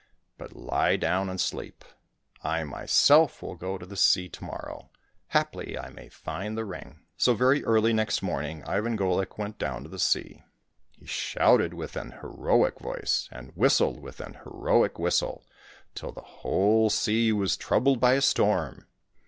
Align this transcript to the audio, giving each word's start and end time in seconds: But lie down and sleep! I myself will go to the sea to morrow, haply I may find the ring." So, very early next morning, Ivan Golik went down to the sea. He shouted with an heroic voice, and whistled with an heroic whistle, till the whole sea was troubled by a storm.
But 0.35 0.55
lie 0.55 0.95
down 0.95 1.29
and 1.29 1.39
sleep! 1.39 1.85
I 2.41 2.63
myself 2.63 3.43
will 3.43 3.53
go 3.53 3.77
to 3.77 3.85
the 3.85 3.95
sea 3.95 4.29
to 4.29 4.43
morrow, 4.43 4.89
haply 5.27 5.77
I 5.77 5.91
may 5.91 6.09
find 6.09 6.57
the 6.57 6.65
ring." 6.65 7.01
So, 7.17 7.35
very 7.35 7.63
early 7.65 7.93
next 7.93 8.23
morning, 8.23 8.63
Ivan 8.63 8.97
Golik 8.97 9.37
went 9.37 9.59
down 9.59 9.83
to 9.83 9.89
the 9.89 9.99
sea. 9.99 10.41
He 10.89 11.05
shouted 11.05 11.75
with 11.75 11.95
an 11.95 12.13
heroic 12.19 12.79
voice, 12.79 13.29
and 13.31 13.51
whistled 13.55 13.99
with 14.01 14.19
an 14.21 14.39
heroic 14.43 14.97
whistle, 14.97 15.45
till 15.93 16.11
the 16.11 16.21
whole 16.21 16.89
sea 16.89 17.31
was 17.31 17.55
troubled 17.55 17.99
by 17.99 18.13
a 18.13 18.21
storm. 18.21 18.87